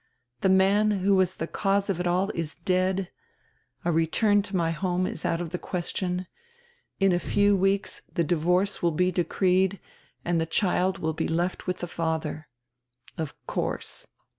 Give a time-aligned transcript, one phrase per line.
[0.39, 3.11] The man who was die cause of it all is dead,
[3.85, 6.25] a return to my home is out of die question,
[6.99, 9.79] in a few weeks the divorce will be decreed,
[10.25, 12.47] and die child will be left with the father.
[13.19, 14.07] Of course.